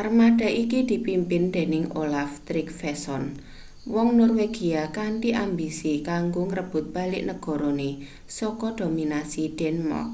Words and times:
armada 0.00 0.48
iki 0.62 0.80
dipimpin 0.90 1.44
dening 1.54 1.86
olaf 2.02 2.30
trygvasson 2.48 3.24
wong 3.94 4.08
norwegia 4.18 4.82
kanthi 4.96 5.30
ambisi 5.44 5.92
kanggo 6.08 6.40
ngrebut 6.48 6.84
balik 6.96 7.22
negarane 7.28 7.90
saka 8.36 8.68
dominasi 8.80 9.42
denmark 9.58 10.10